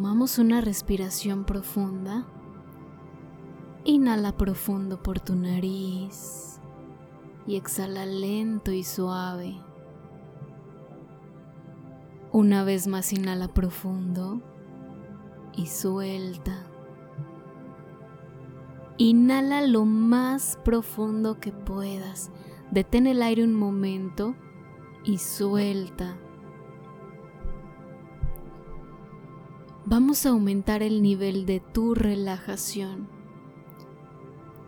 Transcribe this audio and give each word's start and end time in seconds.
Tomamos 0.00 0.38
una 0.38 0.62
respiración 0.62 1.44
profunda. 1.44 2.24
Inhala 3.84 4.34
profundo 4.34 5.02
por 5.02 5.20
tu 5.20 5.34
nariz 5.34 6.58
y 7.46 7.56
exhala 7.56 8.06
lento 8.06 8.72
y 8.72 8.82
suave. 8.82 9.60
Una 12.32 12.64
vez 12.64 12.86
más 12.86 13.12
inhala 13.12 13.48
profundo 13.48 14.40
y 15.54 15.66
suelta. 15.66 16.64
Inhala 18.96 19.60
lo 19.66 19.84
más 19.84 20.58
profundo 20.64 21.40
que 21.40 21.52
puedas. 21.52 22.30
Detén 22.70 23.06
el 23.06 23.20
aire 23.20 23.44
un 23.44 23.52
momento 23.52 24.34
y 25.04 25.18
suelta. 25.18 26.16
Vamos 29.90 30.24
a 30.24 30.28
aumentar 30.28 30.84
el 30.84 31.02
nivel 31.02 31.46
de 31.46 31.58
tu 31.58 31.96
relajación. 31.96 33.08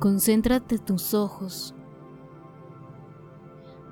Concéntrate 0.00 0.80
tus 0.80 1.14
ojos. 1.14 1.76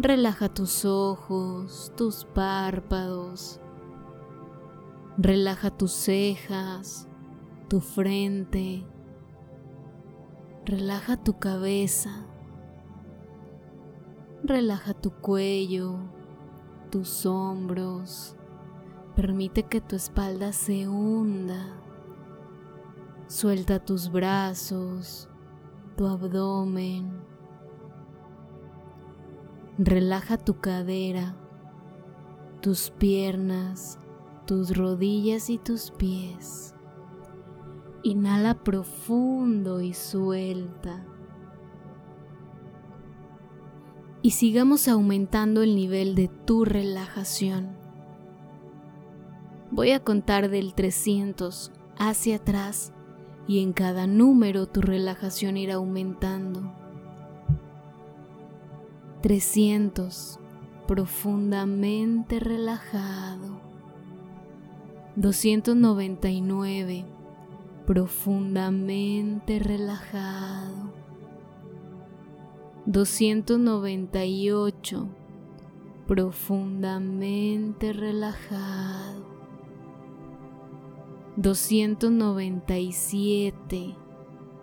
Relaja 0.01 0.49
tus 0.49 0.85
ojos, 0.85 1.93
tus 1.97 2.25
párpados. 2.25 3.61
Relaja 5.19 5.71
tus 5.71 5.93
cejas, 5.93 7.07
tu 7.69 7.79
frente. 7.79 8.85
Relaja 10.67 11.17
tu 11.17 11.39
cabeza. 11.39 12.27
Relaja 14.43 14.95
tu 14.95 15.13
cuello, 15.13 16.01
tus 16.91 17.25
hombros. 17.25 18.35
Permite 19.21 19.65
que 19.65 19.83
tu 19.83 19.97
espalda 19.97 20.51
se 20.51 20.89
hunda. 20.89 21.79
Suelta 23.27 23.79
tus 23.79 24.11
brazos, 24.11 25.29
tu 25.95 26.07
abdomen. 26.07 27.21
Relaja 29.77 30.39
tu 30.39 30.59
cadera, 30.59 31.37
tus 32.63 32.89
piernas, 32.93 33.99
tus 34.47 34.75
rodillas 34.75 35.51
y 35.51 35.59
tus 35.59 35.91
pies. 35.91 36.75
Inhala 38.03 38.65
profundo 38.65 39.83
y 39.83 39.93
suelta. 39.93 41.05
Y 44.23 44.31
sigamos 44.31 44.89
aumentando 44.89 45.63
el 45.63 45.77
nivel 45.77 46.15
de 46.15 46.29
tu 46.29 46.65
relajación. 46.65 47.80
Voy 49.73 49.93
a 49.93 50.01
contar 50.01 50.51
del 50.51 50.75
300 50.75 51.71
hacia 51.97 52.37
atrás 52.37 52.93
y 53.47 53.63
en 53.63 53.73
cada 53.73 54.09
número 54.09 54.67
tu 54.67 54.81
relajación 54.81 55.57
irá 55.57 55.75
aumentando. 55.75 56.75
300 59.23 60.41
profundamente 60.89 62.41
relajado. 62.41 63.61
299 65.15 67.05
profundamente 67.87 69.61
relajado. 69.61 70.93
298 72.87 75.09
profundamente 76.07 77.93
relajado. 77.93 79.20
297 81.41 83.97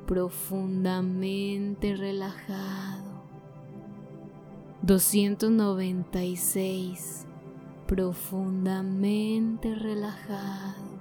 profundamente 0.06 1.96
relajado. 1.96 3.24
296 4.84 7.26
profundamente 7.88 9.74
relajado. 9.74 11.00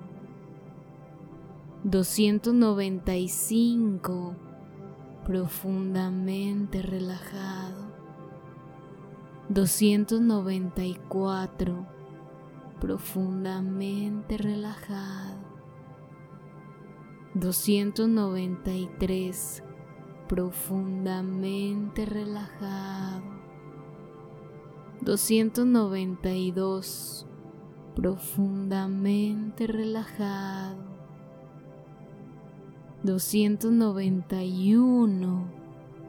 295 1.85 4.35
profundamente 5.27 6.81
relajado. 6.81 7.85
294 9.51 11.87
profundamente 12.81 14.39
relajado 14.39 15.46
293 17.39 19.63
profundamente 20.27 22.07
relajado. 22.07 23.27
292 25.03 27.27
profundamente 27.95 29.67
relajado. 29.67 30.83
291 33.03 35.45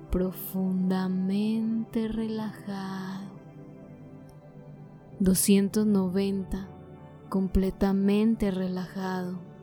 profundamente 0.10 2.08
relajado. 2.08 3.28
290 5.20 6.70
completamente 7.28 8.50
relajado 8.50 9.57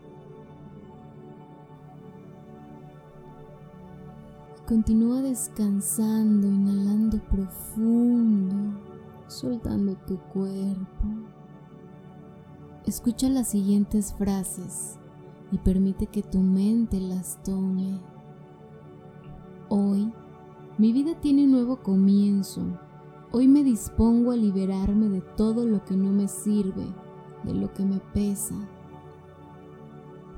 Continúa 4.67 5.21
descansando, 5.21 6.47
inhalando 6.47 7.19
profundo, 7.29 8.81
soltando 9.27 9.95
tu 10.07 10.17
cuerpo. 10.33 11.05
Escucha 12.87 13.29
las 13.29 13.49
siguientes 13.49 14.15
frases 14.15 14.99
y 15.53 15.59
permite 15.59 16.07
que 16.07 16.23
tu 16.23 16.39
mente 16.39 16.99
las 16.99 17.43
tome. 17.43 18.01
Hoy, 19.69 20.11
mi 20.79 20.95
vida 20.95 21.21
tiene 21.21 21.45
un 21.45 21.51
nuevo 21.51 21.83
comienzo. 21.83 22.63
Hoy 23.33 23.49
me 23.49 23.65
dispongo 23.65 24.31
a 24.31 24.37
liberarme 24.37 25.11
de 25.11 25.21
todo 25.21 25.67
lo 25.67 25.85
que 25.85 25.95
no 25.95 26.11
me 26.11 26.27
sirve, 26.27 26.87
de 27.43 27.53
lo 27.53 27.71
que 27.75 27.85
me 27.85 28.01
pesa. 28.15 28.55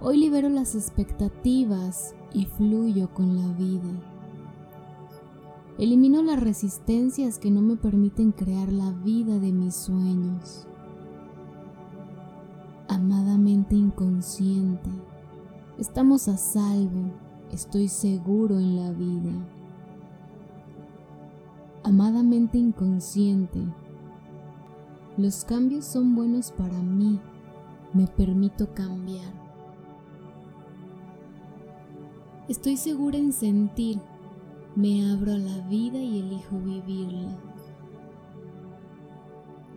Hoy 0.00 0.18
libero 0.18 0.48
las 0.48 0.74
expectativas 0.74 2.16
y 2.32 2.46
fluyo 2.46 3.14
con 3.14 3.36
la 3.36 3.46
vida. 3.54 4.15
Elimino 5.78 6.22
las 6.22 6.40
resistencias 6.40 7.38
que 7.38 7.50
no 7.50 7.60
me 7.60 7.76
permiten 7.76 8.32
crear 8.32 8.72
la 8.72 8.92
vida 8.92 9.38
de 9.38 9.52
mis 9.52 9.74
sueños. 9.74 10.66
Amadamente 12.88 13.74
inconsciente, 13.74 14.88
estamos 15.76 16.28
a 16.28 16.38
salvo, 16.38 17.10
estoy 17.52 17.88
seguro 17.88 18.58
en 18.58 18.76
la 18.76 18.90
vida. 18.92 19.32
Amadamente 21.82 22.56
inconsciente, 22.56 23.60
los 25.18 25.44
cambios 25.44 25.84
son 25.84 26.14
buenos 26.14 26.52
para 26.52 26.78
mí, 26.78 27.20
me 27.92 28.06
permito 28.06 28.72
cambiar. 28.72 29.34
Estoy 32.48 32.78
segura 32.78 33.18
en 33.18 33.34
sentir 33.34 34.00
me 34.76 35.10
abro 35.10 35.32
a 35.32 35.38
la 35.38 35.66
vida 35.68 35.98
y 35.98 36.20
elijo 36.20 36.58
vivirla. 36.58 37.34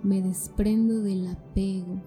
Me 0.04 0.22
desprendo 0.22 1.00
del 1.02 1.26
apego, 1.28 2.02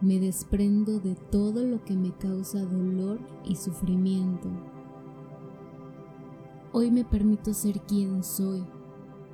me 0.00 0.20
desprendo 0.20 1.00
de 1.00 1.16
todo 1.16 1.64
lo 1.64 1.84
que 1.84 1.96
me 1.96 2.12
causa 2.12 2.60
dolor 2.64 3.18
y 3.44 3.56
sufrimiento. 3.56 4.48
Hoy 6.72 6.92
me 6.92 7.04
permito 7.04 7.52
ser 7.52 7.80
quien 7.80 8.22
soy, 8.22 8.64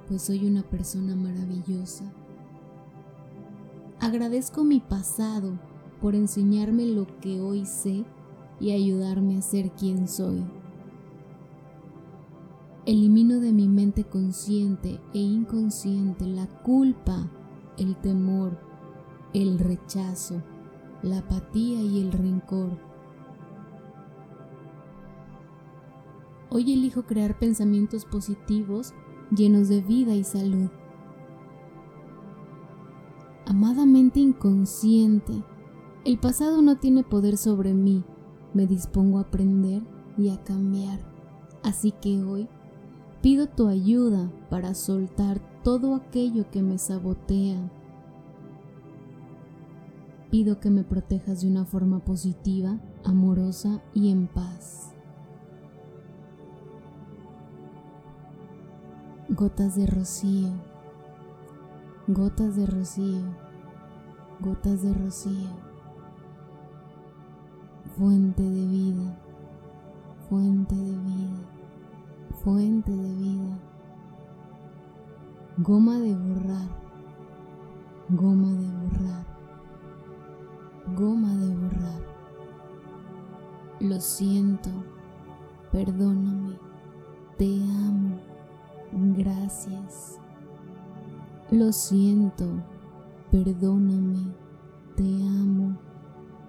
pues 0.08 0.22
soy 0.22 0.46
una 0.46 0.62
persona 0.62 1.14
maravillosa. 1.14 2.10
Agradezco 4.00 4.64
mi 4.64 4.80
pasado 4.80 5.58
por 6.00 6.14
enseñarme 6.14 6.86
lo 6.86 7.06
que 7.20 7.42
hoy 7.42 7.66
sé 7.66 8.06
y 8.60 8.72
ayudarme 8.72 9.36
a 9.36 9.42
ser 9.42 9.72
quien 9.72 10.08
soy. 10.08 10.42
Elimino 12.86 13.40
de 13.40 13.50
mi 13.50 13.66
mente 13.66 14.04
consciente 14.04 15.00
e 15.14 15.18
inconsciente 15.18 16.26
la 16.26 16.46
culpa, 16.46 17.30
el 17.78 17.96
temor, 17.96 18.58
el 19.32 19.58
rechazo, 19.58 20.42
la 21.02 21.20
apatía 21.20 21.80
y 21.80 22.02
el 22.02 22.12
rencor. 22.12 22.78
Hoy 26.50 26.74
elijo 26.74 27.04
crear 27.04 27.38
pensamientos 27.38 28.04
positivos 28.04 28.92
llenos 29.34 29.70
de 29.70 29.80
vida 29.80 30.14
y 30.14 30.22
salud. 30.22 30.68
Amadamente 33.46 34.20
inconsciente, 34.20 35.42
El 36.04 36.18
pasado 36.18 36.60
no 36.60 36.76
tiene 36.76 37.02
poder 37.02 37.38
sobre 37.38 37.72
mí. 37.72 38.04
Me 38.52 38.66
dispongo 38.66 39.16
a 39.16 39.22
aprender 39.22 39.82
y 40.18 40.28
a 40.28 40.44
cambiar. 40.44 41.00
Así 41.62 41.92
que 41.92 42.22
hoy 42.22 42.46
pido 43.24 43.46
tu 43.46 43.68
ayuda 43.68 44.30
para 44.50 44.74
soltar 44.74 45.40
todo 45.62 45.94
aquello 45.94 46.50
que 46.50 46.60
me 46.60 46.76
sabotea. 46.76 47.70
Pido 50.30 50.60
que 50.60 50.68
me 50.68 50.84
protejas 50.84 51.40
de 51.40 51.48
una 51.48 51.64
forma 51.64 52.00
positiva, 52.00 52.78
amorosa 53.02 53.80
y 53.94 54.10
en 54.10 54.26
paz. 54.26 54.92
Gotas 59.30 59.74
de 59.76 59.86
rocío, 59.86 60.50
gotas 62.06 62.56
de 62.56 62.66
rocío, 62.66 63.24
gotas 64.40 64.82
de 64.82 64.92
rocío 64.92 65.48
fuente 67.96 68.42
de 68.42 68.66
vida, 68.66 69.18
fuente 70.28 70.74
de 70.74 70.98
vida, 70.98 71.23
fuente 72.44 72.90
de 72.92 73.14
vida. 73.14 73.58
Goma 75.56 75.98
de 75.98 76.14
borrar, 76.14 76.68
goma 78.10 78.48
de 78.48 78.70
borrar, 78.70 79.26
goma 80.94 81.34
de 81.36 81.54
borrar. 81.54 82.02
Lo 83.80 83.98
siento, 83.98 84.68
perdóname, 85.72 86.58
te 87.38 87.62
amo, 87.62 88.18
gracias. 88.92 90.20
Lo 91.50 91.72
siento, 91.72 92.44
perdóname, 93.30 94.34
te 94.96 95.04
amo, 95.04 95.78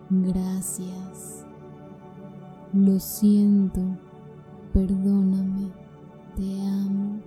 gracias. 0.10 1.46
Lo 2.74 3.00
siento, 3.00 3.82
perdóname, 4.74 5.85
te 6.36 6.62
amo, 6.62 7.20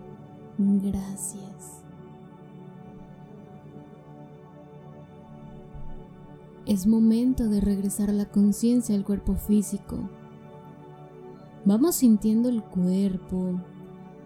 gracias. 0.59 1.83
Es 6.67 6.87
momento 6.87 7.49
de 7.49 7.61
regresar 7.61 8.13
la 8.13 8.27
conciencia 8.27 8.95
al 8.95 9.05
cuerpo 9.05 9.35
físico. 9.35 10.09
Vamos 11.65 11.97
sintiendo 11.97 12.51
el 12.51 12.63
cuerpo, 12.63 13.59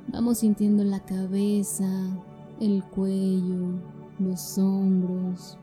vamos 0.08 0.38
sintiendo 0.38 0.82
la 0.82 1.00
cabeza, 1.00 1.88
el 2.60 2.82
cuello, 2.84 3.80
los 4.18 4.58
hombros, 4.58 5.56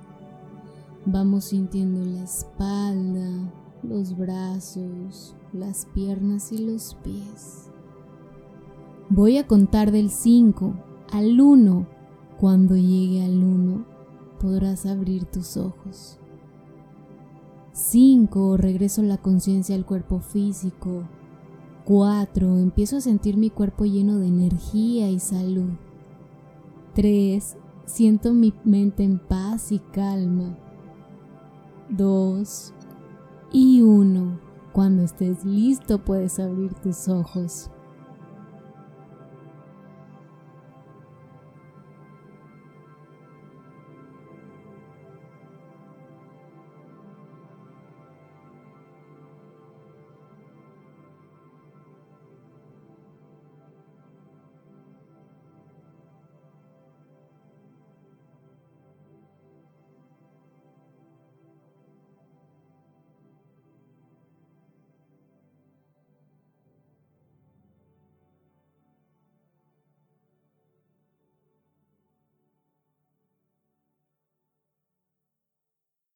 vamos 1.06 1.46
sintiendo 1.46 2.06
la 2.06 2.24
espalda, 2.24 3.52
los 3.84 4.18
brazos, 4.18 5.36
las 5.52 5.86
piernas 5.88 6.52
y 6.52 6.60
los 6.60 6.96
pies. 7.04 7.69
Voy 9.12 9.38
a 9.38 9.48
contar 9.48 9.92
del 9.92 10.12
5 10.12 10.76
al 11.12 11.42
1. 11.42 11.88
Cuando 12.40 12.78
llegue 12.78 13.26
al 13.26 13.44
1, 13.44 13.84
podrás 14.40 14.86
abrir 14.86 15.26
tus 15.26 15.58
ojos. 15.58 16.20
5. 17.74 18.58
Regreso 18.58 19.02
la 19.02 19.18
conciencia 19.18 19.76
al 19.76 19.84
cuerpo 19.84 20.20
físico. 20.20 21.06
4. 21.86 22.60
Empiezo 22.60 22.98
a 22.98 23.02
sentir 23.02 23.36
mi 23.36 23.50
cuerpo 23.50 23.86
lleno 23.86 24.20
de 24.20 24.28
energía 24.28 25.10
y 25.10 25.20
salud. 25.20 25.72
3. 26.94 27.58
Siento 27.86 28.32
mi 28.32 28.54
mente 28.64 29.04
en 29.04 29.18
paz 29.18 29.72
y 29.72 29.80
calma. 29.80 30.56
2. 31.90 32.74
Y 33.54 33.82
1. 33.82 34.40
Cuando 34.72 35.02
estés 35.02 35.44
listo 35.44 35.98
puedes 36.06 36.40
abrir 36.40 36.76
tus 36.76 37.08
ojos. 37.08 37.72